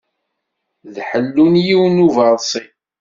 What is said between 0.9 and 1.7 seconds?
D ḥellu n